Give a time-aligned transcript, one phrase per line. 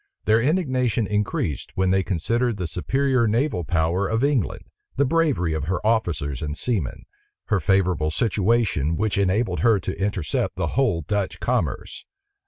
[0.25, 4.63] Their indignation increased, when they considered the superior naval power of England;
[4.95, 7.03] the bravery of her officers and seamen;
[7.49, 12.07] her favorable situation, which enabled her to intercept the whole Dutch commerce.